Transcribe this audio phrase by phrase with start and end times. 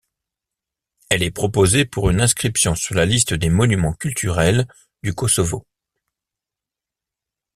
[1.11, 4.67] Elle est proposée pour une inscription sur la liste des monuments culturels
[5.03, 5.67] du Kosovo.